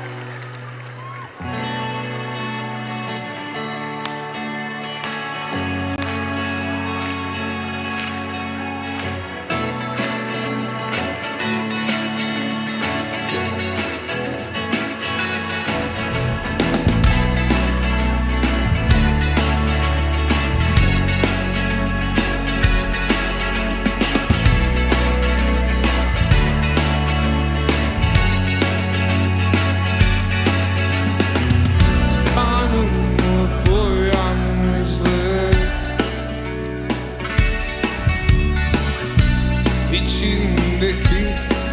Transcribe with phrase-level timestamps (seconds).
[0.00, 0.23] you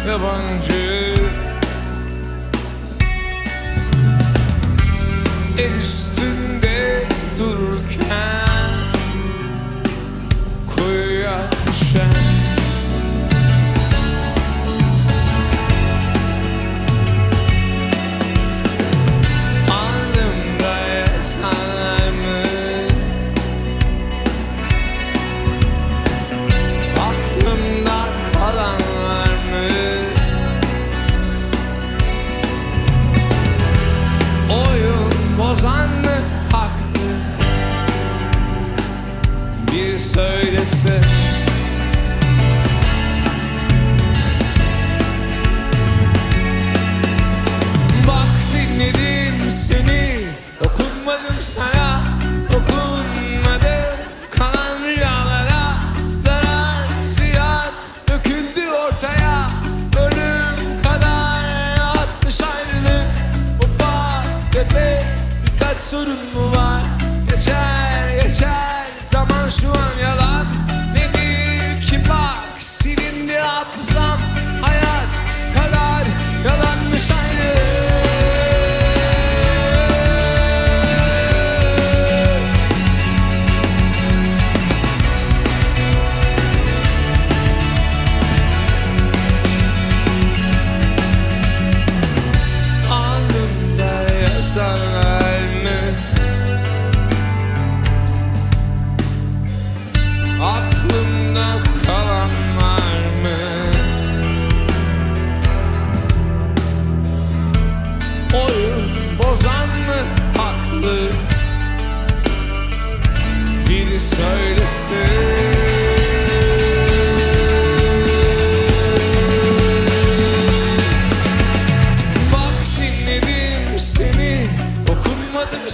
[0.08, 1.14] yabancı.
[5.58, 6.01] En üst
[40.02, 41.00] söylese.
[48.08, 50.26] Bak dinledim seni
[50.64, 52.02] Dokunmadım sana.
[52.52, 53.96] Dokunmadım
[54.30, 55.76] Kalan rüyalara.
[56.14, 57.72] Zarar ziyan
[58.08, 59.50] Döküldü ortaya.
[59.96, 61.44] Bölüm kadar
[61.80, 63.06] Altmış aylık
[63.64, 65.04] Ufak tefek
[65.46, 66.82] Birkaç sorun mu var?
[67.30, 68.81] Geçer geçer
[69.60, 70.46] şu an yalan.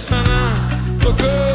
[0.09, 0.39] sana.
[1.03, 1.48] Dokun